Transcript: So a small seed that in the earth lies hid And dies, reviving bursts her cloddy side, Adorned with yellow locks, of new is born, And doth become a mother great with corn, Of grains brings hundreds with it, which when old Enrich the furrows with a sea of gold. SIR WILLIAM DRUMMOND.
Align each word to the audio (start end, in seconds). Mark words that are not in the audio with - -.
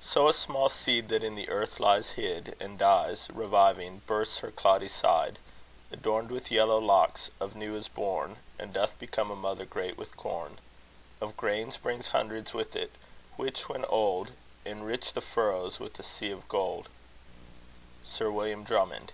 So 0.00 0.28
a 0.28 0.32
small 0.32 0.70
seed 0.70 1.10
that 1.10 1.22
in 1.22 1.34
the 1.34 1.50
earth 1.50 1.78
lies 1.78 2.12
hid 2.16 2.56
And 2.58 2.78
dies, 2.78 3.26
reviving 3.30 4.00
bursts 4.06 4.38
her 4.38 4.50
cloddy 4.50 4.88
side, 4.88 5.38
Adorned 5.90 6.30
with 6.30 6.50
yellow 6.50 6.78
locks, 6.78 7.30
of 7.38 7.54
new 7.54 7.76
is 7.76 7.86
born, 7.86 8.36
And 8.58 8.72
doth 8.72 8.98
become 8.98 9.30
a 9.30 9.36
mother 9.36 9.66
great 9.66 9.98
with 9.98 10.16
corn, 10.16 10.58
Of 11.20 11.36
grains 11.36 11.76
brings 11.76 12.08
hundreds 12.16 12.54
with 12.54 12.74
it, 12.74 12.92
which 13.36 13.68
when 13.68 13.84
old 13.84 14.30
Enrich 14.64 15.12
the 15.12 15.20
furrows 15.20 15.78
with 15.78 15.98
a 15.98 16.02
sea 16.02 16.30
of 16.30 16.48
gold. 16.48 16.88
SIR 18.04 18.30
WILLIAM 18.32 18.64
DRUMMOND. 18.64 19.12